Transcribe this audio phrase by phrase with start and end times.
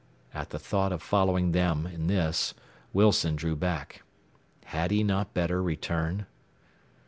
[0.33, 2.55] At the thought of following them in this
[2.91, 4.01] Wilson drew back.
[4.65, 6.25] Had he not better return?